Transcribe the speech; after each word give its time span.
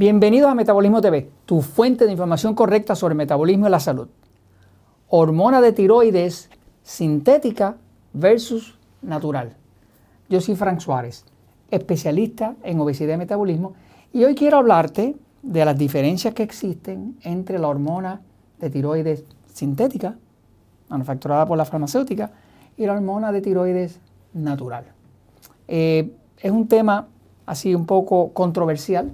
Bienvenidos 0.00 0.50
a 0.50 0.54
Metabolismo 0.54 1.02
TV, 1.02 1.28
tu 1.44 1.60
fuente 1.60 2.06
de 2.06 2.12
información 2.12 2.54
correcta 2.54 2.94
sobre 2.94 3.14
metabolismo 3.14 3.66
y 3.66 3.70
la 3.70 3.80
salud. 3.80 4.08
Hormona 5.08 5.60
de 5.60 5.74
tiroides 5.74 6.48
sintética 6.82 7.76
versus 8.14 8.78
natural. 9.02 9.58
Yo 10.30 10.40
soy 10.40 10.56
Frank 10.56 10.80
Suárez, 10.80 11.26
especialista 11.70 12.56
en 12.62 12.80
obesidad 12.80 13.12
y 13.12 13.18
metabolismo, 13.18 13.74
y 14.10 14.24
hoy 14.24 14.34
quiero 14.34 14.56
hablarte 14.56 15.16
de 15.42 15.64
las 15.66 15.76
diferencias 15.76 16.32
que 16.32 16.44
existen 16.44 17.18
entre 17.20 17.58
la 17.58 17.68
hormona 17.68 18.22
de 18.58 18.70
tiroides 18.70 19.26
sintética, 19.52 20.16
manufacturada 20.88 21.44
por 21.44 21.58
la 21.58 21.66
farmacéutica, 21.66 22.32
y 22.78 22.86
la 22.86 22.94
hormona 22.94 23.32
de 23.32 23.42
tiroides 23.42 24.00
natural. 24.32 24.86
Eh, 25.68 26.10
es 26.38 26.50
un 26.50 26.68
tema 26.68 27.08
así 27.44 27.74
un 27.74 27.84
poco 27.84 28.32
controversial, 28.32 29.12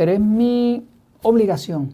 pero 0.00 0.12
es 0.12 0.20
mi 0.20 0.82
obligación 1.24 1.92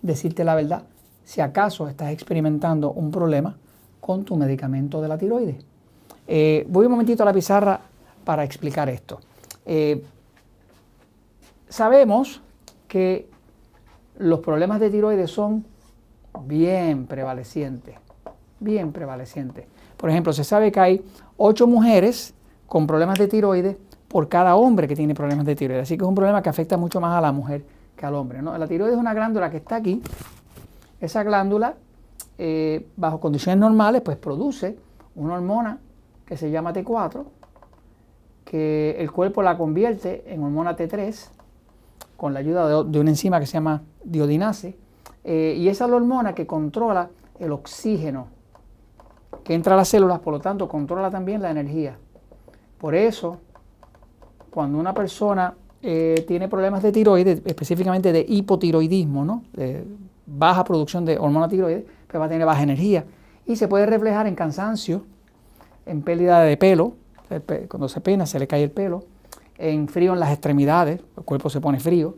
decirte 0.00 0.44
la 0.44 0.54
verdad 0.54 0.84
si 1.24 1.42
acaso 1.42 1.90
estás 1.90 2.08
experimentando 2.10 2.92
un 2.92 3.10
problema 3.10 3.54
con 4.00 4.24
tu 4.24 4.34
medicamento 4.34 5.02
de 5.02 5.08
la 5.08 5.18
tiroides. 5.18 5.56
Eh, 6.26 6.64
voy 6.70 6.86
un 6.86 6.92
momentito 6.92 7.22
a 7.22 7.26
la 7.26 7.34
pizarra 7.34 7.78
para 8.24 8.44
explicar 8.44 8.88
esto. 8.88 9.20
Eh, 9.66 10.02
sabemos 11.68 12.40
que 12.88 13.28
los 14.16 14.40
problemas 14.40 14.80
de 14.80 14.88
tiroides 14.88 15.30
son 15.30 15.66
bien 16.46 17.06
prevalecientes, 17.06 17.96
bien 18.58 18.90
prevalecientes. 18.90 19.66
Por 19.98 20.08
ejemplo, 20.08 20.32
se 20.32 20.44
sabe 20.44 20.72
que 20.72 20.80
hay 20.80 21.04
8 21.36 21.66
mujeres 21.66 22.32
con 22.66 22.86
problemas 22.86 23.18
de 23.18 23.28
tiroides 23.28 23.76
por 24.14 24.28
cada 24.28 24.54
hombre 24.54 24.86
que 24.86 24.94
tiene 24.94 25.12
problemas 25.12 25.44
de 25.44 25.56
tiroides. 25.56 25.82
Así 25.82 25.98
que 25.98 26.04
es 26.04 26.08
un 26.08 26.14
problema 26.14 26.40
que 26.40 26.48
afecta 26.48 26.76
mucho 26.76 27.00
más 27.00 27.18
a 27.18 27.20
la 27.20 27.32
mujer 27.32 27.64
que 27.96 28.06
al 28.06 28.14
hombre. 28.14 28.40
¿no? 28.42 28.56
La 28.56 28.68
tiroides 28.68 28.94
es 28.94 29.00
una 29.00 29.12
glándula 29.12 29.50
que 29.50 29.56
está 29.56 29.74
aquí. 29.74 30.00
Esa 31.00 31.24
glándula, 31.24 31.74
eh, 32.38 32.86
bajo 32.96 33.18
condiciones 33.18 33.58
normales, 33.58 34.02
pues 34.02 34.16
produce 34.16 34.78
una 35.16 35.34
hormona 35.34 35.80
que 36.26 36.36
se 36.36 36.48
llama 36.48 36.72
T4, 36.72 37.24
que 38.44 38.94
el 39.00 39.10
cuerpo 39.10 39.42
la 39.42 39.58
convierte 39.58 40.22
en 40.32 40.44
hormona 40.44 40.76
T3 40.76 41.30
con 42.16 42.34
la 42.34 42.38
ayuda 42.38 42.84
de, 42.84 43.00
una 43.00 43.10
enzima 43.10 43.40
que 43.40 43.46
se 43.46 43.54
llama 43.54 43.82
diodinase. 44.04 44.78
Eh, 45.24 45.56
y 45.58 45.66
esa 45.66 45.86
es 45.86 45.90
la 45.90 45.96
hormona 45.96 46.36
que 46.36 46.46
controla 46.46 47.10
el 47.40 47.50
oxígeno 47.50 48.28
que 49.42 49.54
entra 49.54 49.74
a 49.74 49.76
las 49.76 49.88
células, 49.88 50.20
por 50.20 50.34
lo 50.34 50.38
tanto 50.38 50.68
controla 50.68 51.10
también 51.10 51.42
la 51.42 51.50
energía. 51.50 51.98
Por 52.78 52.94
eso 52.94 53.40
cuando 54.54 54.78
una 54.78 54.94
persona 54.94 55.52
eh, 55.82 56.24
tiene 56.28 56.46
problemas 56.46 56.80
de 56.80 56.92
tiroides, 56.92 57.42
específicamente 57.44 58.12
de 58.12 58.24
hipotiroidismo, 58.26 59.24
¿no? 59.24 59.42
de 59.52 59.84
baja 60.26 60.62
producción 60.62 61.04
de 61.04 61.18
hormona 61.18 61.48
tiroides, 61.48 61.82
pues 62.06 62.20
va 62.20 62.26
a 62.26 62.28
tener 62.28 62.46
baja 62.46 62.62
energía 62.62 63.04
y 63.46 63.56
se 63.56 63.66
puede 63.66 63.84
reflejar 63.84 64.28
en 64.28 64.36
cansancio, 64.36 65.02
en 65.86 66.02
pérdida 66.02 66.40
de 66.40 66.56
pelo, 66.56 66.92
cuando 67.68 67.88
se 67.88 68.00
pena 68.00 68.26
se 68.26 68.38
le 68.38 68.46
cae 68.46 68.62
el 68.62 68.70
pelo, 68.70 69.02
en 69.58 69.88
frío 69.88 70.12
en 70.12 70.20
las 70.20 70.30
extremidades, 70.30 71.00
el 71.16 71.24
cuerpo 71.24 71.50
se 71.50 71.60
pone 71.60 71.80
frío, 71.80 72.14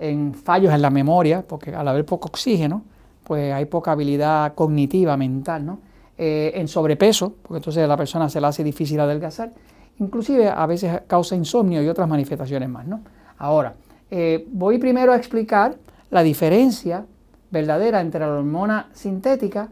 en 0.00 0.34
fallos 0.34 0.74
en 0.74 0.82
la 0.82 0.90
memoria, 0.90 1.44
porque 1.46 1.72
al 1.72 1.86
haber 1.86 2.04
poco 2.04 2.26
oxígeno, 2.26 2.82
pues 3.22 3.54
hay 3.54 3.66
poca 3.66 3.92
habilidad 3.92 4.52
cognitiva, 4.56 5.16
mental, 5.16 5.64
¿no? 5.64 5.78
Eh, 6.16 6.50
en 6.56 6.66
sobrepeso, 6.66 7.34
porque 7.42 7.58
entonces 7.58 7.84
a 7.84 7.86
la 7.86 7.96
persona 7.96 8.28
se 8.28 8.40
le 8.40 8.48
hace 8.48 8.64
difícil 8.64 8.98
adelgazar, 8.98 9.52
inclusive 10.00 10.48
a 10.48 10.66
veces 10.66 11.02
causa 11.06 11.34
insomnio 11.36 11.82
y 11.82 11.88
otras 11.88 12.08
manifestaciones 12.08 12.68
más. 12.68 12.86
¿no? 12.86 13.00
Ahora, 13.38 13.74
eh, 14.10 14.46
voy 14.50 14.78
primero 14.78 15.12
a 15.12 15.16
explicar 15.16 15.76
la 16.10 16.22
diferencia 16.22 17.04
verdadera 17.50 18.00
entre 18.00 18.20
la 18.20 18.28
hormona 18.28 18.88
sintética 18.92 19.68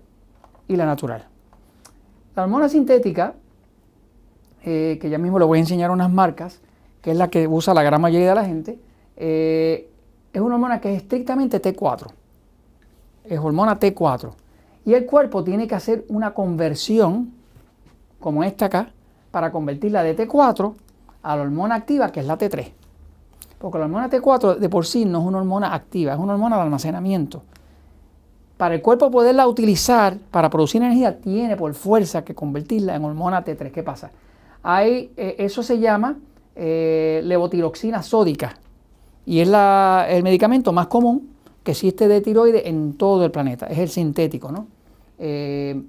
y 0.69 0.76
la 0.76 0.86
natural. 0.86 1.25
La 2.34 2.42
hormona 2.42 2.69
sintética, 2.69 3.34
eh, 4.65 4.98
que 5.00 5.09
ya 5.09 5.19
mismo 5.19 5.38
le 5.38 5.44
voy 5.44 5.59
a 5.59 5.60
enseñar 5.60 5.91
unas 5.91 6.10
marcas, 6.10 6.60
que 7.00 7.12
es 7.12 7.16
la 7.16 7.28
que 7.28 7.47
usa 7.47 7.72
la 7.72 7.82
gran 7.82 8.00
mayoría 8.00 8.31
de 8.31 8.34
la 8.34 8.44
gente, 8.44 8.78
eh, 9.16 9.88
es 10.32 10.41
una 10.41 10.56
hormona 10.56 10.81
que 10.81 10.92
es 10.92 11.03
estrictamente 11.03 11.62
T4. 11.62 12.09
Es 13.25 13.38
hormona 13.38 13.78
T4. 13.78 14.32
Y 14.84 14.94
el 14.94 15.06
cuerpo 15.06 15.42
tiene 15.42 15.66
que 15.66 15.75
hacer 15.75 16.04
una 16.09 16.34
conversión, 16.34 17.32
como 18.20 18.44
esta 18.44 18.66
acá, 18.66 18.91
para 19.36 19.52
convertirla 19.52 20.02
de 20.02 20.16
T4 20.16 20.72
a 21.22 21.36
la 21.36 21.42
hormona 21.42 21.74
activa, 21.74 22.10
que 22.10 22.20
es 22.20 22.26
la 22.26 22.38
T3. 22.38 22.72
Porque 23.58 23.76
la 23.78 23.84
hormona 23.84 24.08
T4 24.08 24.56
de 24.56 24.69
por 24.70 24.86
sí 24.86 25.04
no 25.04 25.20
es 25.20 25.26
una 25.26 25.36
hormona 25.36 25.74
activa, 25.74 26.14
es 26.14 26.19
una 26.19 26.32
hormona 26.32 26.56
de 26.56 26.62
almacenamiento. 26.62 27.42
Para 28.56 28.74
el 28.74 28.80
cuerpo 28.80 29.10
poderla 29.10 29.47
utilizar 29.47 30.16
para 30.30 30.48
producir 30.48 30.80
energía, 30.80 31.20
tiene 31.20 31.54
por 31.54 31.74
fuerza 31.74 32.24
que 32.24 32.34
convertirla 32.34 32.94
en 32.94 33.04
hormona 33.04 33.44
T3. 33.44 33.70
¿Qué 33.72 33.82
pasa? 33.82 34.10
Hay, 34.62 35.12
eh, 35.19 35.36
eso 35.38 35.62
se 35.62 35.80
llama 35.80 36.16
eh, 36.54 37.20
levotiroxina 37.22 38.03
sódica 38.03 38.56
y 39.26 39.41
es 39.41 39.50
el 39.50 40.22
medicamento 40.22 40.72
más 40.72 40.86
común 40.86 41.28
que 41.62 41.72
existe 41.72 42.08
de 42.08 42.22
tiroides 42.22 42.62
en 42.64 42.94
todo 42.94 43.22
el 43.26 43.30
planeta. 43.30 43.66
Es 43.66 43.76
el 43.80 43.91
sintético, 43.91 44.50
¿no? 44.50 44.66
Eh, 45.18 45.82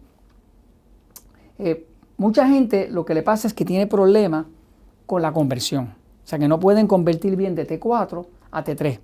Mucha 2.17 2.47
gente 2.47 2.89
lo 2.89 3.05
que 3.05 3.13
le 3.13 3.21
pasa 3.21 3.47
es 3.47 3.53
que 3.53 3.63
tiene 3.63 3.85
problemas 3.85 4.47
con 5.05 5.21
la 5.21 5.31
conversión. 5.31 5.93
O 6.25 6.27
sea, 6.27 6.39
que 6.39 6.47
no 6.47 6.59
pueden 6.59 6.87
convertir 6.87 7.35
bien 7.35 7.53
de 7.53 7.67
T4 7.67 8.25
a 8.51 8.63
T3. 8.63 8.99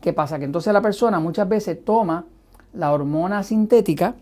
¿Qué 0.00 0.12
pasa? 0.12 0.38
Que 0.38 0.44
entonces 0.44 0.72
la 0.72 0.82
persona 0.82 1.20
muchas 1.20 1.48
veces 1.48 1.84
toma 1.84 2.24
la 2.74 2.92
hormona 2.92 3.44
sintética. 3.44 4.14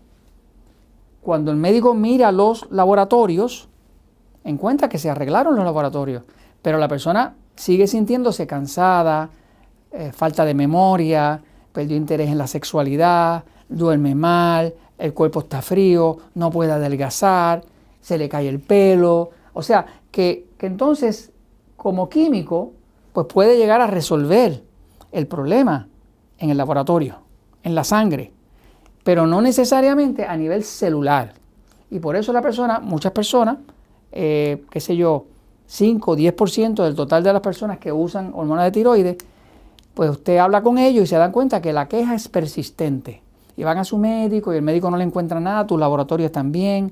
Cuando 1.21 1.51
el 1.51 1.57
médico 1.57 1.95
mira 1.95 2.31
los 2.31 2.69
laboratorios, 2.69 3.67
encuentra 4.43 4.89
que 4.89 4.99
se 4.99 5.09
arreglaron 5.09 5.55
los 5.55 5.65
laboratorios. 5.65 6.23
Pero 6.61 6.77
la 6.77 6.87
persona 6.87 7.33
sigue 7.55 7.87
sintiéndose 7.87 8.45
cansada, 8.45 9.31
eh, 9.91 10.11
falta 10.13 10.45
de 10.45 10.53
memoria, 10.53 11.41
perdió 11.73 11.97
interés 11.97 12.29
en 12.29 12.37
la 12.37 12.47
sexualidad, 12.47 13.43
duerme 13.67 14.13
mal, 14.13 14.73
el 14.99 15.13
cuerpo 15.13 15.39
está 15.39 15.63
frío, 15.63 16.17
no 16.35 16.51
puede 16.51 16.71
adelgazar 16.71 17.63
se 18.05 18.19
le 18.19 18.29
cae 18.29 18.47
el 18.47 18.59
pelo. 18.59 19.31
O 19.53 19.63
sea, 19.63 19.87
que, 20.11 20.45
entonces 20.59 21.31
como 21.75 22.07
químico, 22.07 22.73
pues 23.13 23.25
puede 23.25 23.57
llegar 23.57 23.81
a 23.81 23.87
resolver 23.87 24.63
el 25.11 25.25
problema 25.25 25.87
en 26.37 26.51
el 26.51 26.57
laboratorio, 26.57 27.17
en 27.63 27.73
la 27.73 27.83
sangre, 27.83 28.31
pero 29.03 29.25
no 29.25 29.41
necesariamente 29.41 30.23
a 30.23 30.37
nivel 30.37 30.63
celular. 30.63 31.33
Y 31.89 31.97
por 31.97 32.15
eso 32.15 32.31
la 32.31 32.43
persona, 32.43 32.79
muchas 32.79 33.11
personas, 33.11 33.57
eh, 34.11 34.63
qué 34.69 34.79
sé 34.79 34.95
yo, 34.95 35.25
5 35.65 36.11
o 36.11 36.15
10% 36.15 36.83
del 36.83 36.93
total 36.93 37.23
de 37.23 37.33
las 37.33 37.41
personas 37.41 37.79
que 37.79 37.91
usan 37.91 38.33
hormonas 38.35 38.65
de 38.65 38.71
tiroides, 38.71 39.17
pues 39.95 40.11
usted 40.11 40.37
habla 40.37 40.61
con 40.61 40.77
ellos 40.77 41.05
y 41.05 41.07
se 41.07 41.15
dan 41.15 41.31
cuenta 41.31 41.59
que 41.59 41.73
la 41.73 41.87
queja 41.87 42.13
es 42.13 42.27
persistente. 42.27 43.23
Y 43.57 43.63
van 43.63 43.79
a 43.79 43.83
su 43.83 43.97
médico 43.97 44.53
y 44.53 44.57
el 44.57 44.61
médico 44.61 44.91
no 44.91 44.97
le 44.97 45.05
encuentra 45.05 45.39
nada, 45.39 45.65
tus 45.65 45.79
laboratorios 45.79 46.31
bien, 46.45 46.91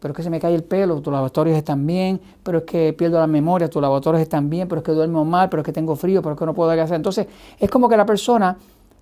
pero 0.00 0.12
es 0.12 0.16
que 0.16 0.22
se 0.22 0.30
me 0.30 0.38
cae 0.38 0.54
el 0.54 0.62
pelo, 0.62 1.00
tus 1.00 1.12
laboratorios 1.12 1.56
están 1.56 1.86
bien, 1.86 2.20
pero 2.42 2.58
es 2.58 2.64
que 2.64 2.92
pierdo 2.92 3.18
la 3.18 3.26
memoria, 3.26 3.68
tus 3.68 3.82
laboratorios 3.82 4.22
están 4.22 4.48
bien, 4.48 4.68
pero 4.68 4.80
es 4.80 4.84
que 4.84 4.92
duermo 4.92 5.24
mal, 5.24 5.48
pero 5.48 5.62
es 5.62 5.66
que 5.66 5.72
tengo 5.72 5.96
frío, 5.96 6.22
pero 6.22 6.34
es 6.34 6.38
que 6.38 6.46
no 6.46 6.54
puedo 6.54 6.70
hacer. 6.70 6.96
Entonces, 6.96 7.26
es 7.58 7.70
como 7.70 7.88
que 7.88 7.96
la 7.96 8.06
persona 8.06 8.56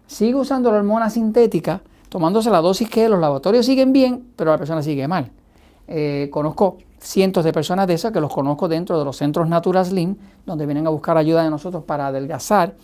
sigue 0.06 0.34
usando 0.34 0.70
la 0.70 0.78
hormona 0.78 1.10
sintética, 1.10 1.82
tomándose 2.08 2.50
la 2.50 2.60
dosis 2.60 2.88
que 2.88 3.08
los 3.08 3.20
laboratorios 3.20 3.66
siguen 3.66 3.92
bien, 3.92 4.28
pero 4.36 4.50
la 4.50 4.58
persona 4.58 4.82
sigue 4.82 5.06
mal. 5.06 5.30
Eh, 5.88 6.28
conozco 6.32 6.78
cientos 6.98 7.44
de 7.44 7.52
personas 7.52 7.86
de 7.86 7.94
esas 7.94 8.12
que 8.12 8.20
los 8.20 8.32
conozco 8.32 8.68
dentro 8.68 8.98
de 8.98 9.04
los 9.04 9.16
centros 9.16 9.48
Natura 9.48 9.84
Slim, 9.84 10.16
donde 10.44 10.66
vienen 10.66 10.86
a 10.86 10.90
buscar 10.90 11.16
ayuda 11.16 11.44
de 11.44 11.50
nosotros 11.50 11.84
para 11.84 12.08
adelgazar, 12.08 12.74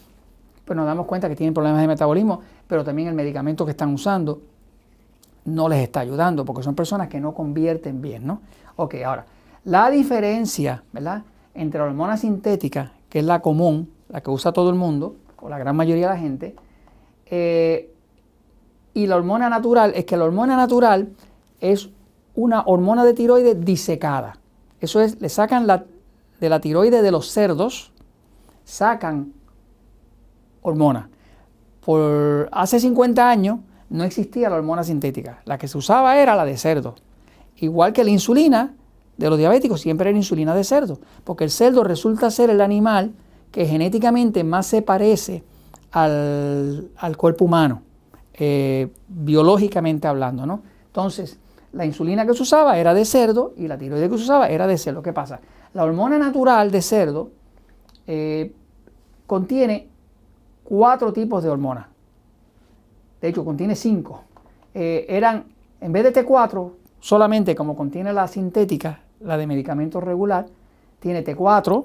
pues 0.65 0.77
nos 0.77 0.87
damos 0.87 1.07
cuenta 1.07 1.29
que 1.29 1.37
tienen 1.37 1.55
problemas 1.55 1.81
de 1.81 1.89
metabolismo, 1.89 2.41
pero 2.67 2.85
también 2.85 3.09
el 3.09 3.15
medicamento 3.15 3.65
que 3.65 3.73
están 3.73 3.93
usando 3.93 4.41
no 5.45 5.69
les 5.69 5.81
está 5.81 6.01
ayudando, 6.01 6.45
porque 6.45 6.63
son 6.63 6.75
personas 6.75 7.09
que 7.09 7.21
no 7.21 7.35
convierten 7.35 8.01
bien, 8.01 8.27
¿no? 8.27 8.41
Ok, 8.77 8.97
ahora, 9.05 9.27
la 9.65 9.91
diferencia, 9.91 10.83
¿verdad? 10.93 11.23
Entre 11.55 11.79
la 11.79 11.87
hormona 11.87 12.17
sintética, 12.17 12.93
que 13.09 13.21
es 13.21 13.25
la 13.25 13.41
común, 13.41 13.91
la 14.09 14.21
que 14.21 14.31
usa 14.31 14.53
todo 14.53 14.71
el 14.71 14.77
mundo, 14.77 15.17
o 15.41 15.49
la 15.49 15.59
gran 15.59 15.77
mayoría 15.77 16.09
de 16.09 16.15
la 16.15 16.21
gente, 16.21 16.55
eh, 17.27 17.93
y 18.95 19.07
la 19.07 19.17
hormona 19.17 19.49
natural, 19.49 19.93
es 19.95 20.05
que 20.05 20.17
la 20.17 20.25
hormona 20.25 20.57
natural 20.57 21.09
es 21.61 21.91
una 22.35 22.63
hormona 22.63 23.05
de 23.05 23.15
tiroides 23.15 23.65
disecada. 23.65 24.39
Eso 24.81 25.01
es, 25.01 25.21
le 25.21 25.29
sacan 25.29 25.67
la, 25.67 25.85
de 26.41 26.49
la 26.49 26.61
tiroide 26.61 27.03
de 27.03 27.11
los 27.11 27.31
cerdos, 27.31 27.93
sacan 28.65 29.33
hormona. 30.63 31.09
Por 31.85 32.49
hace 32.53 32.81
50 32.81 33.29
años, 33.29 33.61
no 33.93 34.05
existía 34.05 34.49
la 34.49 34.57
hormona 34.57 34.83
sintética. 34.83 35.43
La 35.45 35.59
que 35.59 35.69
se 35.69 35.77
usaba 35.77 36.19
era 36.19 36.35
la 36.35 36.45
de 36.45 36.57
cerdo. 36.57 36.95
Igual 37.59 37.93
que 37.93 38.03
la 38.03 38.11
insulina 38.11 38.75
de 39.19 39.29
los 39.29 39.39
diabéticos 39.39 39.83
siempre 39.83 40.09
era 40.09 40.17
insulina 40.17 40.55
de 40.55 40.65
cerdo, 40.65 40.99
porque 41.25 41.45
el 41.45 41.51
cerdo 41.51 41.85
resulta 41.85 42.31
ser 42.31 42.49
el 42.49 42.63
animal 42.63 43.13
que 43.51 43.67
genéticamente 43.67 44.45
más 44.45 44.67
se 44.67 44.81
parece 44.81 45.45
al, 45.93 46.89
cuerpo 47.19 47.45
humano, 47.45 47.83
eh, 48.33 48.89
biológicamente 49.09 50.09
hablando, 50.09 50.47
¿no? 50.47 50.63
Entonces, 50.87 51.39
la 51.73 51.85
insulina 51.85 52.27
que 52.27 52.33
se 52.33 52.43
usaba 52.43 52.79
era 52.79 52.95
de 52.95 53.05
cerdo 53.05 53.53
y 53.59 53.69
la 53.69 53.77
tiroides 53.77 54.11
que 54.11 54.17
se 54.17 54.25
usaba 54.25 54.49
era 54.49 54.67
de 54.67 54.79
cerdo. 54.79 55.03
¿Qué 55.03 55.13
pasa? 55.13 55.41
La 55.75 55.85
hormona 55.85 56.19
natural 56.19 56.71
de 56.71 56.81
cerdo 56.81 57.31
eh, 58.07 58.55
contiene 59.27 59.89
cuatro 60.65 61.13
tipos 61.13 61.43
de 61.43 61.51
hormonas. 61.51 61.92
De 63.23 63.29
hecho, 63.29 63.45
contiene 63.45 63.77
cinco. 63.77 64.25
Eh, 64.75 65.07
eran, 65.09 65.45
en 65.81 65.93
vez 65.93 66.03
de 66.03 66.13
T4, 66.13 66.73
solamente 66.99 67.55
como 67.55 67.77
contiene 67.77 68.13
la 68.13 68.27
sintética, 68.27 69.01
la 69.21 69.37
de 69.37 69.47
medicamento 69.47 70.01
regular, 70.01 70.47
tiene 70.99 71.25
T4, 71.25 71.85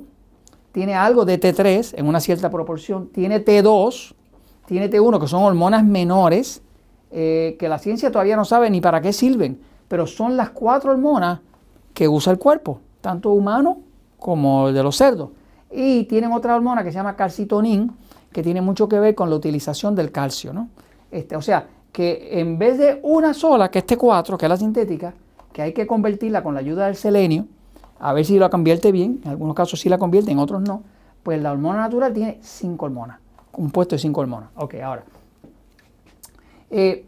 tiene 0.72 0.95
algo 0.95 1.25
de 1.25 1.39
T3 1.39 1.94
en 1.95 2.07
una 2.07 2.19
cierta 2.19 2.50
proporción, 2.50 3.10
tiene 3.10 3.45
T2, 3.45 4.16
tiene 4.66 4.89
T1, 4.89 5.22
que 5.22 5.28
son 5.28 5.44
hormonas 5.44 5.86
menores, 5.86 6.63
eh, 7.12 7.56
que 7.60 7.69
la 7.69 7.78
ciencia 7.78 8.12
todavía 8.12 8.36
no 8.36 8.44
sabe 8.44 8.72
ni 8.72 8.81
para 8.81 9.00
qué 9.00 9.13
sirven, 9.13 9.62
pero 9.88 10.07
son 10.07 10.38
las 10.38 10.50
cuatro 10.50 10.92
hormonas 10.92 11.40
que 11.94 12.07
usa 12.07 12.33
el 12.33 12.40
cuerpo, 12.40 12.80
tanto 13.00 13.30
humano 13.30 13.78
como 14.18 14.69
el 14.69 14.74
de 14.74 14.81
los 14.81 14.98
cerdos. 14.98 15.30
Y 15.72 16.06
tienen 16.06 16.31
otra 16.31 16.56
hormona 16.56 16.83
que 16.83 16.92
se 16.92 16.98
llama 16.98 17.16
calcitonin, 17.16 17.92
que 18.31 18.42
tiene 18.42 18.62
mucho 18.62 18.90
que 18.90 19.00
ver 19.00 19.13
con 19.13 19.30
la 19.30 19.36
utilización 19.36 19.94
del 19.95 20.12
calcio. 20.12 20.51
¿no? 20.51 20.69
Este, 21.18 21.36
o 21.36 21.42
sea, 21.42 21.68
que 21.92 22.40
en 22.40 22.60
vez 22.60 22.78
de 22.78 23.00
una 23.02 23.34
sola, 23.34 23.72
que 23.72 23.80
es 23.80 23.88
T4, 23.88 24.38
que 24.38 24.46
es 24.46 24.50
la 24.50 24.58
sintética, 24.58 25.16
que 25.52 25.64
hay 25.64 25.74
que 25.74 25.88
convertirla 25.88 26.44
con 26.44 26.54
la 26.54 26.60
ayuda 26.60 26.86
del 26.86 26.96
selenio, 26.96 27.48
a 28.00 28.14
ver 28.14 28.24
si 28.24 28.38
la 28.38 28.50
convierte 28.50 28.92
bien, 28.92 29.19
en 29.24 29.31
algunos 29.31 29.56
casos 29.56 29.80
sí 29.80 29.90
la 29.90 29.98
convierte, 29.98 30.30
en 30.30 30.38
otros 30.38 30.62
no, 30.62 30.84
pues 31.24 31.42
la 31.42 31.52
hormona 31.52 31.80
natural 31.80 32.14
tiene 32.14 32.38
cinco 32.44 32.86
hormonas, 32.86 33.19
compuesto 33.52 33.96
de 33.96 34.00
cinco 34.00 34.22
hormonas. 34.22 34.50
Ok, 34.58 34.75
ahora, 34.75 35.06
eh, 36.69 37.04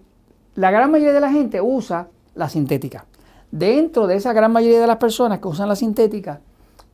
la 0.56 0.72
gran 0.72 0.90
mayoría 0.90 1.14
de 1.14 1.20
la 1.20 1.32
gente 1.32 1.62
usa 1.62 2.08
la 2.34 2.50
sintética. 2.50 3.06
Dentro 3.52 4.08
de 4.08 4.16
esa 4.16 4.34
gran 4.34 4.52
mayoría 4.52 4.82
de 4.82 4.88
las 4.88 4.98
personas 4.98 5.38
que 5.38 5.48
usan 5.48 5.70
la 5.70 5.76
sintética, 5.76 6.42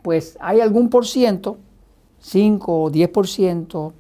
pues 0.02 0.38
hay 0.42 0.60
algún 0.60 0.90
por 0.90 1.06
ciento, 1.08 1.60
5 2.20 2.84
o 2.84 2.92
10%, 2.92 3.94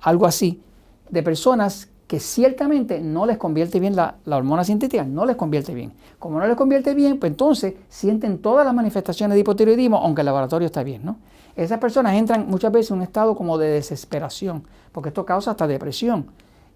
algo 0.00 0.26
así, 0.26 0.62
de 1.10 1.22
personas 1.22 1.91
que 2.12 2.20
ciertamente 2.20 3.00
no 3.00 3.24
les 3.24 3.38
convierte 3.38 3.80
bien 3.80 3.96
la, 3.96 4.16
hormona 4.26 4.64
sintética, 4.64 5.02
no 5.02 5.24
les 5.24 5.34
convierte 5.34 5.72
bien. 5.72 5.94
Como 6.18 6.38
no 6.38 6.46
les 6.46 6.58
convierte 6.58 6.92
bien, 6.92 7.18
pues 7.18 7.32
entonces 7.32 7.72
sienten 7.88 8.36
todas 8.36 8.66
las 8.66 8.74
manifestaciones 8.74 9.34
de 9.34 9.40
hipotiroidismo, 9.40 9.96
aunque 9.96 10.20
el 10.20 10.26
laboratorio 10.26 10.66
está 10.66 10.82
bien, 10.82 11.06
¿no? 11.06 11.16
Esas 11.56 11.78
personas 11.78 12.12
entran 12.12 12.46
muchas 12.50 12.70
veces 12.70 12.90
en 12.90 12.98
un 12.98 13.02
estado 13.02 13.34
como 13.34 13.56
de 13.56 13.68
desesperación, 13.68 14.62
porque 14.92 15.08
esto 15.08 15.24
causa 15.24 15.52
hasta 15.52 15.66
depresión. 15.66 16.26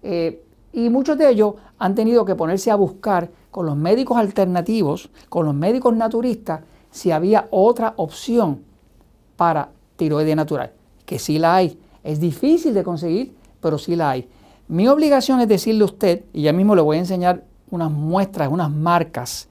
Eh, 0.01 0.43
y 0.73 0.89
muchos 0.89 1.19
de 1.19 1.29
ellos 1.29 1.53
han 1.77 1.93
tenido 1.93 2.25
que 2.25 2.33
ponerse 2.33 2.71
a 2.71 2.75
buscar 2.75 3.29
con 3.51 3.67
los 3.67 3.75
médicos 3.75 4.17
alternativos, 4.17 5.11
con 5.29 5.45
los 5.45 5.53
médicos 5.53 5.95
naturistas, 5.95 6.61
si 6.89 7.11
había 7.11 7.47
otra 7.51 7.93
opción 7.97 8.63
para 9.35 9.69
tiroides 9.97 10.35
natural, 10.35 10.71
que 11.05 11.19
sí 11.19 11.37
la 11.37 11.57
hay. 11.57 11.79
Es 12.03 12.19
difícil 12.19 12.73
de 12.73 12.83
conseguir, 12.83 13.35
pero 13.61 13.77
sí 13.77 13.95
la 13.95 14.09
hay. 14.09 14.27
Mi 14.69 14.87
obligación 14.89 15.39
es 15.39 15.47
decirle 15.47 15.83
a 15.83 15.85
usted, 15.85 16.25
y 16.33 16.41
ya 16.43 16.51
mismo 16.51 16.75
le 16.75 16.81
voy 16.81 16.97
a 16.97 16.99
enseñar 16.99 17.45
unas 17.71 17.89
muestras, 17.89 18.49
unas 18.51 18.69
marcas 18.69 19.47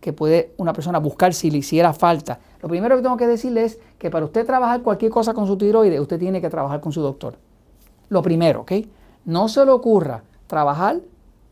que 0.00 0.12
puede 0.12 0.52
una 0.58 0.72
persona 0.72 0.98
buscar 0.98 1.32
si 1.32 1.50
le 1.50 1.58
hiciera 1.58 1.94
falta. 1.94 2.40
Lo 2.60 2.68
primero 2.68 2.96
que 2.96 3.02
tengo 3.02 3.16
que 3.16 3.26
decirle 3.26 3.64
es 3.64 3.78
que 3.98 4.10
para 4.10 4.26
usted 4.26 4.44
trabajar 4.44 4.82
cualquier 4.82 5.10
cosa 5.10 5.32
con 5.32 5.46
su 5.46 5.56
tiroides, 5.56 5.98
usted 5.98 6.18
tiene 6.18 6.42
que 6.42 6.50
trabajar 6.50 6.80
con 6.80 6.92
su 6.92 7.00
doctor. 7.00 7.38
Lo 8.10 8.20
primero, 8.20 8.62
¿ok? 8.62 8.72
No 9.24 9.48
se 9.48 9.64
le 9.64 9.70
ocurra 9.70 10.22
trabajar 10.46 11.00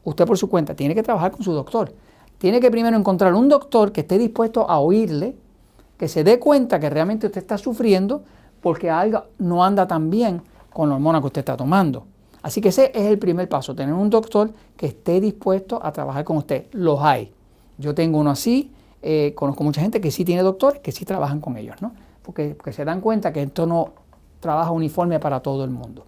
usted 0.04 0.26
por 0.26 0.36
su 0.36 0.50
cuenta, 0.50 0.74
tiene 0.74 0.94
que 0.94 1.02
trabajar 1.02 1.32
con 1.32 1.42
su 1.42 1.52
doctor. 1.52 1.92
Tiene 2.36 2.60
que 2.60 2.70
primero 2.70 2.96
encontrar 2.96 3.34
un 3.34 3.48
doctor 3.48 3.90
que 3.90 4.02
esté 4.02 4.18
dispuesto 4.18 4.68
a 4.68 4.80
oírle, 4.80 5.34
que 5.96 6.08
se 6.08 6.24
dé 6.24 6.38
cuenta 6.38 6.78
que 6.78 6.90
realmente 6.90 7.26
usted 7.26 7.40
está 7.40 7.56
sufriendo 7.56 8.22
porque 8.60 8.90
algo 8.90 9.24
no 9.38 9.64
anda 9.64 9.86
tan 9.86 10.10
bien 10.10 10.42
con 10.70 10.90
la 10.90 10.96
hormona 10.96 11.20
que 11.20 11.26
usted 11.26 11.40
está 11.40 11.56
tomando. 11.56 12.04
Así 12.42 12.60
que 12.60 12.68
ese 12.68 12.92
es 12.94 13.06
el 13.06 13.18
primer 13.18 13.48
paso, 13.48 13.74
tener 13.74 13.94
un 13.94 14.10
doctor 14.10 14.52
que 14.76 14.86
esté 14.86 15.20
dispuesto 15.20 15.80
a 15.82 15.92
trabajar 15.92 16.24
con 16.24 16.36
usted. 16.36 16.66
Los 16.72 17.00
hay. 17.00 17.32
Yo 17.78 17.94
tengo 17.94 18.18
uno 18.18 18.30
así, 18.30 18.72
eh, 19.02 19.32
conozco 19.34 19.64
mucha 19.64 19.80
gente 19.80 20.00
que 20.00 20.10
sí 20.10 20.24
tiene 20.24 20.42
doctor, 20.42 20.80
que 20.80 20.92
sí 20.92 21.04
trabajan 21.04 21.40
con 21.40 21.56
ellos, 21.56 21.80
¿no? 21.80 21.92
Porque, 22.22 22.56
se 22.72 22.84
dan 22.84 23.00
cuenta 23.00 23.32
que 23.32 23.42
esto 23.42 23.66
no 23.66 23.92
trabaja 24.40 24.70
uniforme 24.70 25.18
para 25.18 25.40
todo 25.40 25.64
el 25.64 25.70
mundo. 25.70 26.04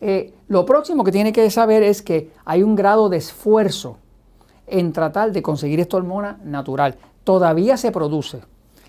Eh, 0.00 0.34
lo 0.48 0.64
próximo 0.64 1.04
que 1.04 1.12
tiene 1.12 1.32
que 1.32 1.48
saber 1.50 1.82
es 1.82 2.02
que 2.02 2.30
hay 2.44 2.62
un 2.62 2.74
grado 2.74 3.08
de 3.08 3.18
esfuerzo 3.18 3.98
en 4.66 4.92
tratar 4.92 5.32
de 5.32 5.42
conseguir 5.42 5.78
esta 5.80 5.96
hormona 5.96 6.40
natural. 6.42 6.96
Todavía 7.24 7.76
se 7.76 7.92
produce. 7.92 8.40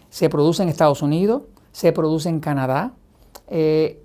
Se 0.09 0.29
produce 0.29 0.63
en 0.63 0.69
Estados 0.69 1.01
Unidos, 1.01 1.43
se 1.71 1.91
produce 1.91 2.29
en 2.29 2.39
Canadá, 2.39 2.93
eh, 3.47 4.02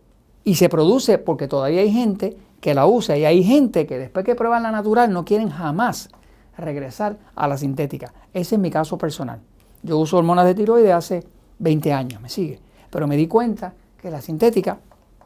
y 0.48 0.54
se 0.54 0.70
produce 0.70 1.18
porque 1.18 1.46
todavía 1.46 1.82
hay 1.82 1.92
gente 1.92 2.34
que 2.62 2.72
la 2.72 2.86
usa 2.86 3.18
y 3.18 3.26
hay 3.26 3.44
gente 3.44 3.86
que 3.86 3.98
después 3.98 4.24
que 4.24 4.34
prueban 4.34 4.62
la 4.62 4.70
natural 4.70 5.12
no 5.12 5.22
quieren 5.22 5.50
jamás 5.50 6.08
regresar 6.56 7.18
a 7.36 7.46
la 7.46 7.58
sintética. 7.58 8.14
Ese 8.32 8.54
es 8.54 8.58
mi 8.58 8.70
caso 8.70 8.96
personal. 8.96 9.40
Yo 9.82 9.98
uso 9.98 10.16
hormonas 10.16 10.46
de 10.46 10.54
tiroides 10.54 10.94
hace 10.94 11.22
20 11.58 11.92
años, 11.92 12.22
me 12.22 12.30
sigue. 12.30 12.58
Pero 12.88 13.06
me 13.06 13.18
di 13.18 13.26
cuenta 13.26 13.74
que 14.00 14.10
la 14.10 14.22
sintética 14.22 14.78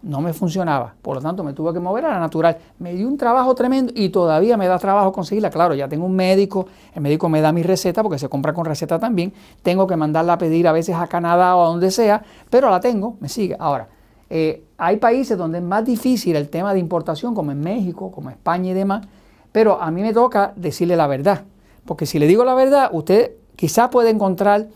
no 0.03 0.21
me 0.21 0.33
funcionaba. 0.33 0.97
Por 1.01 1.15
lo 1.15 1.23
tanto, 1.23 1.45
me 1.45 1.53
tuve 1.53 1.73
que 1.73 1.79
mover 1.79 2.05
a 2.07 2.11
la 2.15 2.19
natural. 2.19 2.59
Me 2.81 2.93
dio 2.93 3.07
un 3.07 3.17
trabajo 3.17 3.55
tremendo 3.55 3.93
y 3.95 4.09
todavía 4.09 4.57
me 4.57 4.67
da 4.67 4.77
trabajo 4.81 5.13
conseguirla. 5.13 5.51
Claro, 5.51 5.77
ya 5.77 5.87
tengo 5.87 6.05
un 6.05 6.17
médico, 6.17 6.67
el 6.97 7.01
médico 7.01 7.29
me 7.29 7.41
da 7.41 7.53
mi 7.53 7.63
receta 7.63 8.03
porque 8.03 8.19
se 8.19 8.29
compra 8.29 8.53
con 8.53 8.65
receta 8.65 8.99
también. 8.99 9.33
Tengo 9.63 9.87
que 9.87 9.95
mandarla 9.95 10.33
a 10.33 10.39
pedir 10.39 10.67
a 10.67 10.73
veces 10.73 10.97
a 10.97 11.07
Canadá 11.07 11.55
o 11.55 11.63
a 11.63 11.69
donde 11.69 11.93
sea, 11.93 12.25
pero 12.51 12.69
la 12.71 12.81
tengo, 12.81 13.17
me 13.21 13.29
sigue. 13.29 13.57
Ahora, 13.57 13.87
eh, 14.34 14.64
hay 14.79 14.96
países 14.96 15.37
donde 15.37 15.58
es 15.58 15.64
más 15.64 15.84
difícil 15.84 16.37
el 16.37 16.49
tema 16.49 16.73
de 16.73 16.81
importación, 16.81 17.34
como 17.34 17.52
en 17.52 17.61
México, 17.61 18.11
como 18.11 18.30
España 18.30 18.71
y 18.71 18.73
demás, 18.73 19.07
pero 19.52 19.78
a 19.78 19.90
mí 19.90 20.00
me 20.00 20.14
toca 20.14 20.54
decirle 20.57 20.97
la 20.97 21.07
verdad, 21.07 21.45
porque 21.85 22.07
si 22.07 22.18
le 22.18 22.26
digo 22.26 22.42
la 22.42 22.54
verdad, 22.54 22.88
usted 22.95 23.33
quizás 23.57 23.90
puede 23.90 24.09
encontrar 24.09 24.68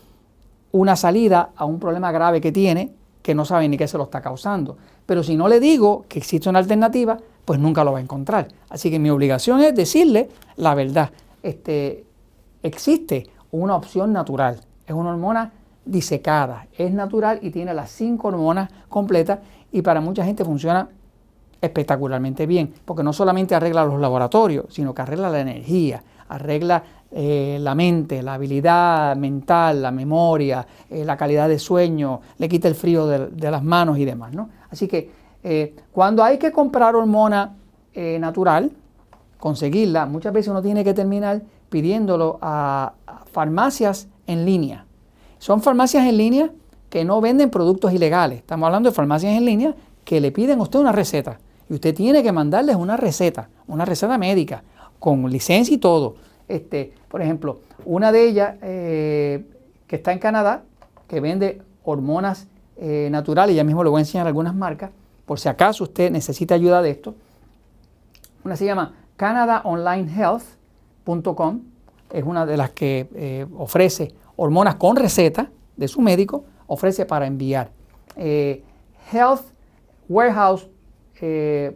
una 0.71 0.95
salida 0.95 1.49
a 1.55 1.65
un 1.65 1.79
problema 1.79 2.11
grave 2.11 2.39
que 2.39 2.51
tiene, 2.51 2.93
que 3.23 3.33
no 3.33 3.45
sabe 3.45 3.67
ni 3.67 3.77
qué 3.77 3.87
se 3.87 3.97
lo 3.97 4.03
está 4.03 4.21
causando. 4.21 4.77
Pero 5.07 5.23
si 5.23 5.35
no 5.35 5.47
le 5.47 5.59
digo 5.59 6.05
que 6.07 6.19
existe 6.19 6.49
una 6.49 6.59
alternativa, 6.59 7.17
pues 7.43 7.59
nunca 7.59 7.83
lo 7.83 7.93
va 7.93 7.97
a 7.97 8.01
encontrar. 8.01 8.49
Así 8.69 8.91
que 8.91 8.99
mi 8.99 9.09
obligación 9.09 9.59
es 9.61 9.73
decirle 9.73 10.29
la 10.57 10.75
verdad. 10.75 11.09
Este, 11.41 12.05
existe 12.61 13.27
una 13.49 13.75
opción 13.75 14.13
natural, 14.13 14.61
es 14.85 14.93
una 14.93 15.09
hormona 15.09 15.51
disecada, 15.87 16.67
es 16.77 16.91
natural 16.91 17.39
y 17.41 17.51
tiene 17.51 17.73
las 17.73 17.89
cinco 17.91 18.29
hormonas 18.29 18.69
completas 18.89 19.39
y 19.71 19.81
para 19.81 20.01
mucha 20.01 20.23
gente 20.23 20.45
funciona 20.45 20.89
espectacularmente 21.61 22.45
bien, 22.45 22.73
porque 22.85 23.03
no 23.03 23.13
solamente 23.13 23.55
arregla 23.55 23.85
los 23.85 23.99
laboratorios, 23.99 24.65
sino 24.69 24.93
que 24.93 25.01
arregla 25.01 25.29
la 25.29 25.39
energía, 25.39 26.03
arregla 26.29 26.83
eh, 27.11 27.57
la 27.61 27.73
mente, 27.73 28.21
la 28.21 28.35
habilidad 28.35 29.15
mental, 29.15 29.81
la 29.81 29.91
memoria, 29.91 30.65
eh, 30.89 31.05
la 31.05 31.17
calidad 31.17 31.47
de 31.47 31.57
sueño, 31.57 32.21
le 32.37 32.49
quita 32.49 32.67
el 32.67 32.75
frío 32.75 33.07
de, 33.07 33.51
las 33.51 33.63
manos 33.63 33.97
y 33.97 34.05
demás. 34.05 34.33
¿no? 34.33 34.49
Así 34.69 34.87
que 34.87 35.09
eh, 35.43 35.75
cuando 35.91 36.23
hay 36.23 36.37
que 36.37 36.51
comprar 36.51 36.95
hormona 36.95 37.53
natural, 38.19 38.71
conseguirla, 39.39 40.05
muchas 40.05 40.31
veces 40.31 40.49
uno 40.49 40.61
tiene 40.61 40.83
que 40.83 40.93
terminar 40.93 41.41
pidiéndolo 41.69 42.37
a 42.43 42.93
farmacias 43.31 44.07
en 44.27 44.45
línea. 44.45 44.86
Son 45.39 45.61
farmacias 45.61 46.05
en 46.05 46.17
línea 46.17 46.51
que 46.89 47.05
no 47.05 47.21
venden 47.21 47.49
productos 47.49 47.93
ilegales. 47.93 48.39
Estamos 48.39 48.67
hablando 48.67 48.89
de 48.89 48.95
farmacias 48.95 49.35
en 49.35 49.45
línea 49.45 49.73
que 50.03 50.19
le 50.21 50.31
piden 50.31 50.59
a 50.59 50.63
usted 50.63 50.79
una 50.79 50.91
receta. 50.91 51.39
Y 51.69 51.73
usted 51.73 51.93
tiene 51.93 52.23
que 52.23 52.31
mandarles 52.31 52.75
una 52.75 52.97
receta, 52.97 53.49
una 53.67 53.85
receta 53.85 54.17
médica, 54.17 54.63
con 54.99 55.29
licencia 55.29 55.75
y 55.75 55.77
todo. 55.77 56.15
Este, 56.47 56.93
por 57.09 57.21
ejemplo, 57.21 57.59
una 57.85 58.11
de 58.11 58.27
ellas 58.27 58.55
eh, 58.61 59.45
que 59.85 59.97
está 59.97 60.13
en 60.13 60.19
Canadá, 60.19 60.63
que 61.07 61.19
vende 61.19 61.61
hormonas 61.83 62.47
eh, 62.77 63.09
naturales, 63.11 63.55
ya 63.55 63.63
mismo 63.63 63.83
le 63.83 63.89
voy 63.89 63.99
a 63.99 64.01
enseñar 64.01 64.25
algunas 64.27 64.55
marcas, 64.55 64.91
por 65.25 65.39
si 65.39 65.49
acaso 65.49 65.83
usted 65.83 66.11
necesita 66.11 66.55
ayuda 66.55 66.81
de 66.81 66.89
esto. 66.91 67.13
Una 68.45 68.55
se 68.55 68.65
llama 68.65 68.93
CanadaOnlineHealth.com, 69.17 71.61
es 72.11 72.23
una 72.23 72.45
de 72.45 72.55
las 72.55 72.69
que 72.69 73.09
eh, 73.13 73.45
ofrece 73.57 74.13
hormonas 74.37 74.75
con 74.75 74.95
receta 74.95 75.51
de 75.75 75.89
su 75.89 76.01
médico, 76.01 76.45
ofrece 76.67 77.05
para 77.05 77.27
enviar. 77.27 77.71
Eh, 78.15 78.63
healthwarehouse.com 79.11 80.71
eh, 81.21 81.75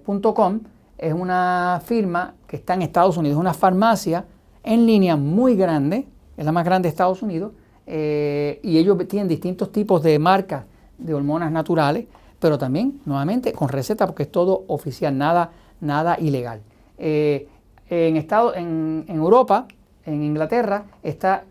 es 0.97 1.13
una 1.13 1.81
firma 1.83 2.35
que 2.47 2.55
está 2.57 2.75
en 2.75 2.83
Estados 2.83 3.17
Unidos, 3.17 3.37
una 3.37 3.53
farmacia 3.53 4.25
en 4.63 4.85
línea 4.85 5.17
muy 5.17 5.55
grande, 5.55 6.07
es 6.37 6.45
la 6.45 6.51
más 6.51 6.63
grande 6.63 6.87
de 6.87 6.91
Estados 6.91 7.21
Unidos, 7.21 7.51
eh, 7.87 8.59
y 8.63 8.77
ellos 8.77 8.97
tienen 9.07 9.27
distintos 9.27 9.71
tipos 9.71 10.03
de 10.03 10.19
marcas 10.19 10.65
de 10.97 11.13
hormonas 11.13 11.51
naturales, 11.51 12.05
pero 12.39 12.57
también, 12.57 13.01
nuevamente, 13.05 13.53
con 13.53 13.69
receta, 13.69 14.05
porque 14.05 14.23
es 14.23 14.31
todo 14.31 14.65
oficial, 14.67 15.17
nada, 15.17 15.51
nada 15.79 16.17
ilegal. 16.19 16.61
En, 16.97 18.15
estado, 18.15 18.55
en, 18.55 19.05
Europa, 19.07 19.67
en 20.05 20.23
Inglaterra, 20.23 20.85
está 21.03 21.43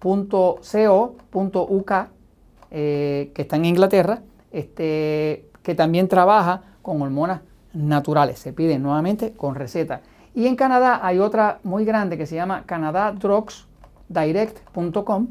countryhealth.co.uk, 0.00 1.92
eh, 2.70 3.32
que 3.34 3.42
está 3.42 3.56
en 3.56 3.64
Inglaterra, 3.64 4.20
este, 4.52 5.46
que 5.62 5.74
también 5.74 6.06
trabaja 6.08 6.62
con 6.82 7.00
hormonas 7.02 7.40
naturales. 7.72 8.38
Se 8.38 8.52
pide 8.52 8.78
nuevamente 8.78 9.32
con 9.32 9.54
receta. 9.54 10.02
Y 10.34 10.46
en 10.46 10.56
Canadá 10.56 11.00
hay 11.02 11.18
otra 11.18 11.60
muy 11.64 11.84
grande 11.84 12.16
que 12.16 12.24
se 12.26 12.36
llama 12.36 12.62
canadadrugsdirect.com, 12.64 15.26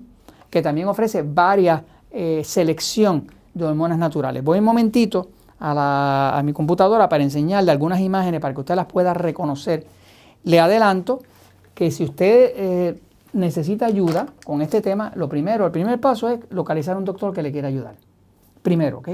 que 0.49 0.61
también 0.61 0.87
ofrece 0.87 1.23
varias 1.23 1.81
eh, 2.11 2.43
selección 2.43 3.31
de 3.53 3.65
hormonas 3.65 3.97
naturales. 3.97 4.43
Voy 4.43 4.59
un 4.59 4.65
momentito 4.65 5.29
a, 5.59 6.41
mi 6.43 6.53
computadora 6.53 7.09
para 7.09 7.23
enseñarle 7.23 7.71
algunas 7.71 7.99
imágenes 7.99 8.39
para 8.39 8.53
que 8.53 8.59
usted 8.59 8.75
las 8.75 8.85
pueda 8.85 9.13
reconocer. 9.13 9.87
Le 10.43 10.59
adelanto 10.59 11.21
que 11.73 11.89
si 11.91 12.03
usted 12.03 12.51
eh, 12.55 12.99
necesita 13.33 13.85
ayuda 13.85 14.27
con 14.45 14.61
este 14.61 14.81
tema, 14.81 15.11
lo 15.15 15.29
primero, 15.29 15.65
el 15.65 15.71
primer 15.71 15.99
paso 15.99 16.29
es 16.29 16.39
localizar 16.49 16.97
un 16.97 17.05
doctor 17.05 17.33
que 17.33 17.41
le 17.41 17.51
quiera 17.51 17.67
ayudar. 17.67 17.95
Primero, 18.61 18.99
¿ok? 18.99 19.09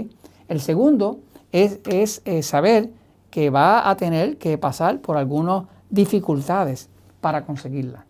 El 0.48 0.62
segundo 0.62 1.20
es, 1.52 1.80
eh, 1.86 2.44
saber 2.44 2.90
que 3.30 3.50
va 3.50 3.90
a 3.90 3.96
tener 3.96 4.38
que 4.38 4.58
pasar 4.58 5.00
por 5.00 5.18
algunas 5.18 5.66
dificultades 5.90 6.90
para 7.22 7.46
conseguirla. 7.46 8.06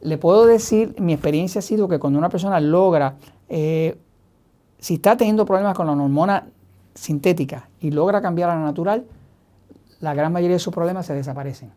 Le 0.00 0.18
puedo 0.18 0.46
decir, 0.46 0.94
mi 0.98 1.12
experiencia 1.12 1.60
ha 1.60 1.62
sido 1.62 1.88
que 1.88 1.98
cuando 1.98 2.18
una 2.18 2.28
persona 2.28 2.60
logra, 2.60 3.16
eh, 3.48 3.98
si 4.78 4.94
está 4.94 5.16
teniendo 5.16 5.46
problemas 5.46 5.76
con 5.76 5.86
la 5.86 5.92
hormona 5.92 6.46
sintética 6.94 7.68
y 7.80 7.90
logra 7.90 8.20
cambiar 8.20 8.50
a 8.50 8.54
la 8.54 8.62
natural, 8.62 9.04
la 10.00 10.14
gran 10.14 10.32
mayoría 10.32 10.56
de 10.56 10.60
sus 10.60 10.74
problemas 10.74 11.06
se 11.06 11.14
desaparecen. 11.14 11.70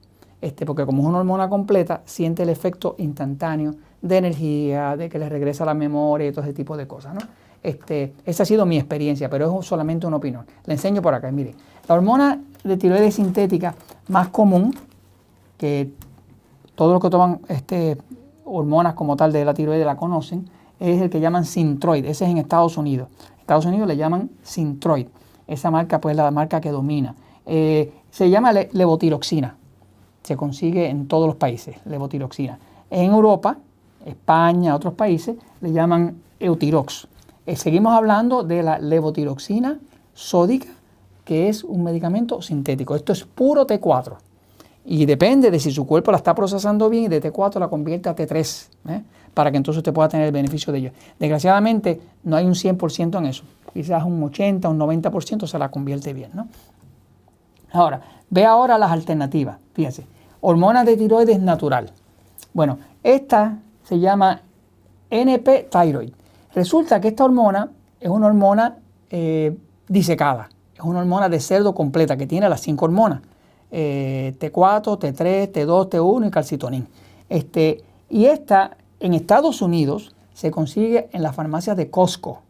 Este, 0.46 0.64
porque 0.64 0.86
como 0.86 1.02
es 1.02 1.10
una 1.10 1.18
hormona 1.18 1.50
completa, 1.50 2.04
siente 2.06 2.44
el 2.44 2.50
efecto 2.50 2.94
instantáneo 3.00 3.74
de 4.00 4.18
energía, 4.18 4.96
de 4.96 5.10
que 5.10 5.18
le 5.18 5.28
regresa 5.28 5.66
la 5.66 5.74
memoria 5.74 6.28
y 6.28 6.32
todo 6.32 6.44
ese 6.46 6.54
tipo 6.54 6.78
de 6.78 6.86
cosas. 6.86 7.16
Este, 7.64 8.14
esa 8.28 8.44
ha 8.44 8.46
sido 8.46 8.64
mi 8.64 8.78
experiencia, 8.78 9.28
pero 9.28 9.60
es 9.60 9.66
solamente 9.66 10.06
una 10.06 10.18
opinión. 10.18 10.46
Le 10.68 10.74
enseño 10.76 11.02
por 11.02 11.16
acá, 11.16 11.32
mire. 11.32 11.56
La 11.88 11.96
hormona 11.96 12.40
de 12.64 12.78
tiroides 12.78 13.16
sintética 13.16 13.74
más 14.10 14.28
común, 14.28 14.76
que 15.58 15.90
todos 16.76 16.94
los 16.94 17.02
que 17.02 17.10
toman 17.10 17.40
este, 17.48 17.98
hormonas 18.44 18.94
como 18.94 19.16
tal 19.16 19.32
de 19.32 19.44
la 19.46 19.56
tiroides 19.56 19.84
la 19.84 19.98
conocen, 19.98 20.48
es 20.80 21.02
el 21.02 21.10
que 21.10 21.20
llaman 21.20 21.44
Synthroid. 21.44 22.06
Ese 22.06 22.26
es 22.26 22.30
en 22.30 22.38
Estados 22.38 22.78
Unidos. 22.78 23.10
Estados 23.40 23.66
Unidos 23.66 23.88
le 23.88 23.98
llaman 23.98 24.30
Synthroid. 24.44 25.08
Esa 25.48 25.72
marca 25.72 26.00
pues 26.00 26.14
es 26.14 26.18
la 26.18 26.30
marca 26.30 26.62
que 26.62 26.70
domina. 26.70 27.16
Eh, 27.48 27.92
se 28.12 28.30
llama 28.30 28.54
levotiroxina. 28.54 29.58
Se 30.26 30.36
consigue 30.36 30.90
en 30.90 31.08
todos 31.08 31.28
los 31.28 31.36
países, 31.36 31.76
levotiroxina. 31.86 32.58
En 32.90 33.12
Europa, 33.12 33.58
España, 34.06 34.76
otros 34.76 34.96
países, 34.96 35.36
le 35.62 35.72
llaman 35.72 36.22
Eutirox. 36.40 37.08
Eh, 37.46 37.56
seguimos 37.56 37.94
hablando 37.94 38.44
de 38.44 38.64
la 38.64 38.80
levotiroxina 38.80 39.80
sódica, 40.16 40.68
que 41.24 41.48
es 41.48 41.64
un 41.64 41.84
medicamento 41.84 42.42
sintético. 42.42 42.96
Esto 42.96 43.14
es 43.14 43.24
puro 43.24 43.68
T4. 43.68 44.16
Y 44.86 45.06
depende 45.06 45.52
de 45.52 45.60
si 45.60 45.72
su 45.72 45.86
cuerpo 45.86 46.12
la 46.12 46.18
está 46.18 46.34
procesando 46.34 46.90
bien 46.90 47.04
y 47.04 47.08
de 47.08 47.22
T4 47.22 47.60
la 47.60 47.68
convierte 47.68 48.10
a 48.10 48.16
T3 48.16 49.04
para 49.36 49.52
que 49.52 49.58
entonces 49.58 49.80
usted 49.80 49.94
pueda 49.94 50.10
tener 50.10 50.26
el 50.26 50.32
beneficio 50.32 50.74
de 50.74 50.80
ello. 50.80 50.92
Desgraciadamente 51.20 52.02
no 52.24 52.36
hay 52.36 52.46
un 52.46 52.54
100% 52.54 53.20
en 53.20 53.26
eso, 53.26 53.44
quizás 53.74 54.04
un 54.04 54.24
80, 54.24 54.70
un 54.70 54.80
90% 54.80 55.46
se 55.46 55.60
la 55.60 55.70
convierte 55.70 56.14
bien. 56.14 56.32
¿no? 56.34 56.48
Ahora, 57.72 58.02
ve 58.30 58.46
ahora 58.46 58.78
las 58.78 58.92
alternativas, 58.92 59.58
fíjense, 59.74 60.06
hormonas 60.46 60.86
de 60.86 60.96
tiroides 60.96 61.40
natural. 61.40 61.92
Bueno, 62.54 62.78
esta 63.02 63.58
se 63.84 64.00
llama 64.00 64.42
NP-thyroid. 65.10 66.12
Resulta 66.54 67.02
que 67.02 67.08
esta 67.10 67.26
hormona 67.26 67.72
es 68.00 68.10
una 68.10 68.28
hormona 68.28 68.78
eh, 69.10 69.58
disecada, 69.88 70.50
es 70.76 70.82
una 70.82 71.00
hormona 71.00 71.30
de 71.30 71.40
cerdo 71.40 71.74
completa 71.74 72.16
que 72.16 72.28
tiene 72.28 72.48
las 72.48 72.62
cinco 72.62 72.86
hormonas, 72.86 73.22
eh, 73.72 74.36
T4, 74.40 75.00
T3, 75.00 75.52
T2, 75.52 75.90
T1 75.90 76.28
y 76.28 76.30
calcitonin. 76.32 76.88
Este, 77.28 77.84
y 78.08 78.26
esta 78.26 78.78
en 79.00 79.16
Estados 79.16 79.64
Unidos 79.64 80.14
se 80.36 80.52
consigue 80.52 81.10
en 81.12 81.24
las 81.24 81.36
farmacias 81.36 81.76
de 81.76 81.90
Costco. 81.90 82.44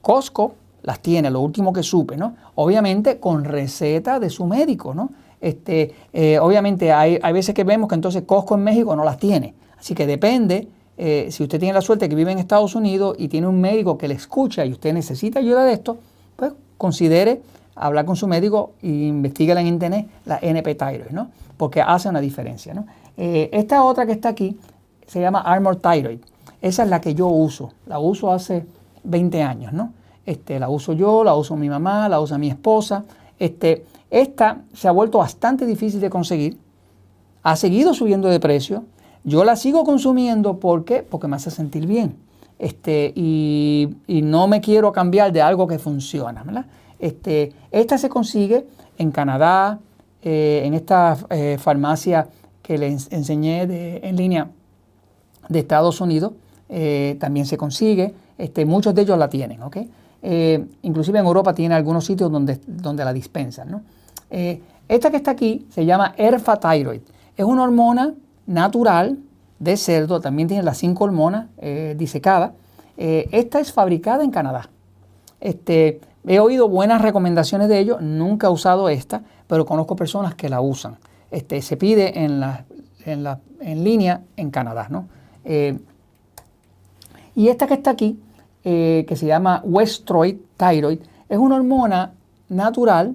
Costco 0.00 0.54
las 0.82 1.00
tiene, 1.00 1.30
lo 1.30 1.40
último 1.40 1.74
que 1.74 1.82
supe, 1.82 2.16
¿no? 2.16 2.34
Obviamente 2.54 3.20
con 3.20 3.44
receta 3.44 4.18
de 4.18 4.30
su 4.30 4.46
médico, 4.46 4.94
¿no? 4.94 5.10
Este, 5.40 5.94
eh, 6.12 6.38
obviamente 6.38 6.92
hay, 6.92 7.18
veces 7.32 7.54
que 7.54 7.64
vemos 7.64 7.88
que 7.88 7.94
entonces 7.94 8.22
Costco 8.24 8.54
en 8.54 8.64
México 8.64 8.94
no 8.94 9.04
las 9.04 9.18
tiene. 9.18 9.54
Así 9.78 9.94
que 9.94 10.06
depende, 10.06 10.68
eh, 10.98 11.28
si 11.30 11.42
usted 11.42 11.58
tiene 11.58 11.72
la 11.72 11.80
suerte 11.80 12.08
que 12.08 12.14
vive 12.14 12.32
en 12.32 12.38
Estados 12.38 12.74
Unidos 12.74 13.16
y 13.18 13.28
tiene 13.28 13.46
un 13.46 13.60
médico 13.60 13.96
que 13.96 14.08
le 14.08 14.14
escucha 14.14 14.64
y 14.66 14.72
usted 14.72 14.92
necesita 14.92 15.38
ayuda 15.38 15.64
de 15.64 15.72
esto, 15.72 15.98
pues 16.36 16.52
considere 16.76 17.40
hablar 17.74 18.04
con 18.04 18.16
su 18.16 18.26
médico 18.26 18.72
e 18.82 18.88
investigue 18.88 19.52
en 19.52 19.66
internet 19.66 20.06
la 20.26 20.38
NP 20.42 20.74
Thyroid, 20.74 21.10
¿no? 21.10 21.30
Porque 21.56 21.80
hace 21.80 22.08
una 22.08 22.20
diferencia, 22.20 22.74
¿no? 22.74 22.86
Eh, 23.16 23.48
esta 23.52 23.82
otra 23.84 24.06
que 24.06 24.12
está 24.12 24.30
aquí 24.30 24.58
se 25.06 25.20
llama 25.20 25.40
Armor 25.40 25.76
Thyroid. 25.76 26.18
Esa 26.60 26.82
es 26.82 26.88
la 26.90 27.00
que 27.00 27.14
yo 27.14 27.28
uso. 27.28 27.72
La 27.86 27.98
uso 27.98 28.32
hace 28.32 28.66
20 29.04 29.42
años, 29.42 29.72
¿no? 29.72 29.92
Este, 30.26 30.60
la 30.60 30.68
uso 30.68 30.92
yo, 30.92 31.24
la 31.24 31.34
uso 31.34 31.56
mi 31.56 31.68
mamá, 31.68 32.08
la 32.08 32.20
usa 32.20 32.38
mi 32.38 32.50
esposa. 32.50 33.04
Este, 33.38 33.84
esta 34.10 34.62
se 34.72 34.88
ha 34.88 34.90
vuelto 34.90 35.18
bastante 35.18 35.66
difícil 35.66 36.00
de 36.00 36.10
conseguir. 36.10 36.58
Ha 37.42 37.56
seguido 37.56 37.94
subiendo 37.94 38.28
de 38.28 38.40
precio. 38.40 38.84
Yo 39.24 39.44
la 39.44 39.56
sigo 39.56 39.84
consumiendo 39.84 40.58
¿por 40.58 40.84
qué? 40.84 41.02
porque 41.02 41.28
me 41.28 41.36
hace 41.36 41.50
sentir 41.50 41.86
bien. 41.86 42.16
Este, 42.58 43.12
y, 43.14 43.88
no 44.08 44.48
me 44.48 44.60
quiero 44.60 44.92
cambiar 44.92 45.32
de 45.32 45.40
algo 45.40 45.66
que 45.66 45.78
funciona. 45.78 46.44
Este, 46.98 47.52
esta 47.70 47.96
se 47.96 48.08
consigue 48.08 48.66
en 48.98 49.10
Canadá, 49.10 49.78
eh, 50.22 50.62
en 50.64 50.74
esta 50.74 51.16
eh, 51.30 51.56
farmacia 51.58 52.28
que 52.62 52.76
les 52.76 53.10
enseñé 53.10 53.62
en 54.06 54.16
línea 54.16 54.50
de 55.48 55.58
Estados 55.58 56.00
Unidos 56.00 56.32
eh, 56.72 57.16
también 57.18 57.46
se 57.46 57.56
consigue, 57.56 58.14
este, 58.38 58.64
muchos 58.64 58.94
de 58.94 59.02
ellos 59.02 59.18
la 59.18 59.28
tienen, 59.28 59.60
¿ok? 59.60 59.78
Eh, 60.22 60.64
inclusive 60.82 61.18
en 61.18 61.26
Europa 61.26 61.52
tiene 61.52 61.74
algunos 61.74 62.04
sitios 62.04 62.30
donde, 62.30 62.60
donde 62.64 63.04
la 63.04 63.12
dispensan, 63.12 63.72
¿no? 63.72 63.82
Eh, 64.30 64.62
esta 64.88 65.10
que 65.10 65.16
está 65.16 65.32
aquí 65.32 65.66
se 65.70 65.84
llama 65.84 66.14
Erfa 66.16 66.56
Thyroid, 66.58 67.00
es 67.36 67.44
una 67.44 67.64
hormona 67.64 68.14
natural 68.46 69.18
de 69.58 69.76
cerdo, 69.76 70.20
también 70.20 70.48
tiene 70.48 70.62
las 70.62 70.78
cinco 70.78 71.04
hormonas 71.04 71.46
disecadas. 71.96 72.52
esta 72.96 73.60
es 73.60 73.72
fabricada 73.72 74.24
en 74.24 74.30
Canadá. 74.30 74.70
Este, 75.40 76.00
he 76.26 76.38
oído 76.40 76.68
buenas 76.68 77.02
recomendaciones 77.02 77.68
de 77.68 77.78
ellos, 77.78 78.00
nunca 78.00 78.48
he 78.48 78.50
usado 78.50 78.88
esta, 78.88 79.22
pero 79.46 79.66
conozco 79.66 79.96
personas 79.96 80.34
que 80.34 80.48
la 80.48 80.60
usan. 80.60 80.96
Este, 81.30 81.62
se 81.62 81.76
pide 81.76 82.24
en, 82.24 82.40
la, 82.40 82.64
en, 83.04 83.22
la, 83.22 83.40
en 83.60 83.84
línea 83.84 84.22
en 84.36 84.50
Canadá, 84.50 84.88
¿no? 84.90 85.06
Eh, 85.44 85.78
y 87.34 87.48
esta 87.48 87.66
que 87.66 87.74
está 87.74 87.90
aquí, 87.90 88.20
eh, 88.64 89.04
que 89.08 89.16
se 89.16 89.26
llama 89.26 89.62
Westroid 89.64 90.36
Thyroid, 90.56 91.00
es 91.28 91.38
una 91.38 91.56
hormona 91.56 92.12
natural 92.48 93.14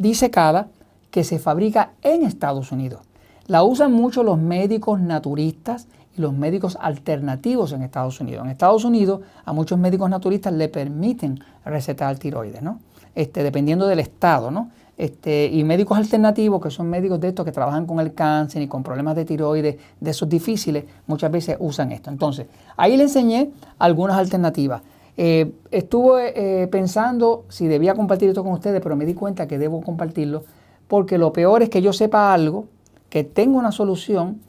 disecada 0.00 0.68
que 1.10 1.24
se 1.24 1.38
fabrica 1.38 1.90
en 2.02 2.22
Estados 2.22 2.72
Unidos. 2.72 3.02
La 3.46 3.62
usan 3.62 3.92
mucho 3.92 4.22
los 4.22 4.38
médicos 4.38 4.98
naturistas 4.98 5.88
y 6.16 6.22
los 6.22 6.32
médicos 6.32 6.78
alternativos 6.80 7.72
en 7.72 7.82
Estados 7.82 8.18
Unidos. 8.20 8.44
En 8.44 8.50
Estados 8.50 8.84
Unidos 8.84 9.20
a 9.44 9.52
muchos 9.52 9.78
médicos 9.78 10.08
naturistas 10.08 10.54
le 10.54 10.68
permiten 10.68 11.40
recetar 11.64 12.16
tiroides, 12.18 12.62
¿no? 12.62 12.80
Este, 13.14 13.42
dependiendo 13.42 13.86
del 13.86 13.98
estado, 13.98 14.50
¿no? 14.50 14.70
Este, 14.96 15.46
y 15.46 15.64
médicos 15.64 15.98
alternativos, 15.98 16.62
que 16.62 16.70
son 16.70 16.88
médicos 16.88 17.20
de 17.20 17.28
estos 17.28 17.44
que 17.44 17.52
trabajan 17.52 17.86
con 17.86 18.00
el 18.00 18.14
cáncer 18.14 18.62
y 18.62 18.68
con 18.68 18.82
problemas 18.82 19.16
de 19.16 19.24
tiroides, 19.26 19.76
de 20.00 20.10
esos 20.10 20.28
difíciles, 20.28 20.84
muchas 21.06 21.30
veces 21.30 21.56
usan 21.58 21.92
esto. 21.92 22.10
Entonces, 22.10 22.46
ahí 22.76 22.96
le 22.96 23.04
enseñé 23.04 23.50
algunas 23.78 24.16
alternativas. 24.16 24.82
Eh, 25.22 25.52
estuve 25.70 26.62
eh, 26.62 26.66
pensando 26.68 27.44
si 27.50 27.66
debía 27.66 27.94
compartir 27.94 28.30
esto 28.30 28.42
con 28.42 28.54
ustedes, 28.54 28.80
pero 28.80 28.96
me 28.96 29.04
di 29.04 29.12
cuenta 29.12 29.46
que 29.46 29.58
debo 29.58 29.82
compartirlo, 29.82 30.44
porque 30.88 31.18
lo 31.18 31.30
peor 31.30 31.62
es 31.62 31.68
que 31.68 31.82
yo 31.82 31.92
sepa 31.92 32.32
algo, 32.32 32.68
que 33.10 33.22
tenga 33.22 33.58
una 33.58 33.70
solución 33.70 34.40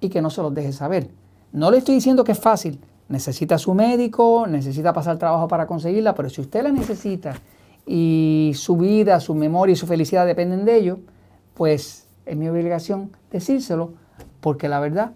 y 0.00 0.08
que 0.08 0.20
no 0.20 0.30
se 0.30 0.42
los 0.42 0.52
deje 0.52 0.72
saber. 0.72 1.10
No 1.52 1.70
le 1.70 1.78
estoy 1.78 1.94
diciendo 1.94 2.24
que 2.24 2.32
es 2.32 2.40
fácil, 2.40 2.80
necesita 3.08 3.56
su 3.56 3.72
médico, 3.72 4.48
necesita 4.48 4.92
pasar 4.92 5.16
trabajo 5.16 5.46
para 5.46 5.68
conseguirla, 5.68 6.12
pero 6.16 6.28
si 6.28 6.40
usted 6.40 6.64
la 6.64 6.72
necesita 6.72 7.40
y 7.86 8.50
su 8.56 8.76
vida, 8.76 9.20
su 9.20 9.32
memoria 9.32 9.74
y 9.74 9.76
su 9.76 9.86
felicidad 9.86 10.26
dependen 10.26 10.64
de 10.64 10.74
ello, 10.74 10.98
pues 11.54 12.08
es 12.24 12.36
mi 12.36 12.48
obligación 12.48 13.12
decírselo 13.30 13.92
porque 14.40 14.68
la 14.68 14.80
verdad 14.80 15.12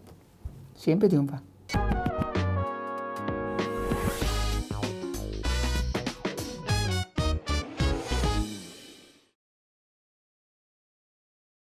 siempre 0.76 1.08
triunfa. 1.08 1.42